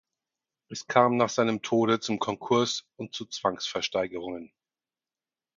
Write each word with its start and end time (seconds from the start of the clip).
Es 0.71 0.87
kam 0.87 1.15
nach 1.15 1.29
seinem 1.29 1.61
Tode 1.61 1.99
zum 1.99 2.17
Konkurs 2.17 2.85
und 2.95 3.13
zu 3.13 3.27
Zwangsversteigerungen. 3.27 4.51